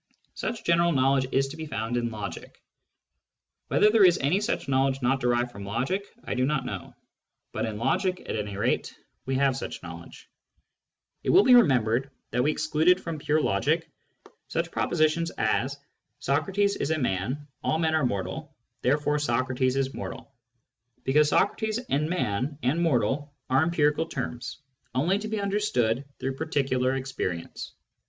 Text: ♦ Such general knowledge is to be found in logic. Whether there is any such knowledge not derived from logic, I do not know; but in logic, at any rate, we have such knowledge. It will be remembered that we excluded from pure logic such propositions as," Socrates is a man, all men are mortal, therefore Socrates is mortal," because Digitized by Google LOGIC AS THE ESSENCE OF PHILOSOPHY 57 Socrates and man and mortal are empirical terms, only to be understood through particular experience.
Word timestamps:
♦ 0.01 0.03
Such 0.33 0.63
general 0.63 0.91
knowledge 0.93 1.27
is 1.31 1.49
to 1.49 1.57
be 1.57 1.67
found 1.67 1.95
in 1.95 2.09
logic. 2.09 2.59
Whether 3.67 3.91
there 3.91 4.03
is 4.03 4.17
any 4.17 4.41
such 4.41 4.67
knowledge 4.67 4.99
not 5.03 5.19
derived 5.19 5.51
from 5.51 5.63
logic, 5.63 6.07
I 6.25 6.33
do 6.33 6.43
not 6.43 6.65
know; 6.65 6.95
but 7.51 7.67
in 7.67 7.77
logic, 7.77 8.19
at 8.21 8.35
any 8.35 8.57
rate, 8.57 8.95
we 9.27 9.35
have 9.35 9.55
such 9.55 9.83
knowledge. 9.83 10.27
It 11.23 11.29
will 11.29 11.43
be 11.43 11.53
remembered 11.53 12.09
that 12.31 12.41
we 12.41 12.49
excluded 12.49 12.99
from 12.99 13.19
pure 13.19 13.39
logic 13.39 13.91
such 14.47 14.71
propositions 14.71 15.29
as," 15.37 15.77
Socrates 16.29 16.77
is 16.77 16.89
a 16.89 16.97
man, 16.97 17.47
all 17.63 17.77
men 17.77 17.93
are 17.93 18.03
mortal, 18.03 18.55
therefore 18.81 19.19
Socrates 19.19 19.75
is 19.75 19.93
mortal," 19.93 20.33
because 21.03 21.29
Digitized 21.29 21.31
by 21.31 21.37
Google 21.37 21.45
LOGIC 21.45 21.53
AS 21.53 21.59
THE 21.59 21.67
ESSENCE 21.69 21.77
OF 21.77 21.77
PHILOSOPHY 21.77 21.77
57 21.77 21.77
Socrates 21.77 21.77
and 22.01 22.09
man 22.09 22.57
and 22.63 22.81
mortal 22.81 23.33
are 23.51 23.61
empirical 23.61 24.05
terms, 24.07 24.61
only 24.95 25.19
to 25.19 25.27
be 25.27 25.39
understood 25.39 26.03
through 26.17 26.37
particular 26.37 26.95
experience. 26.95 27.73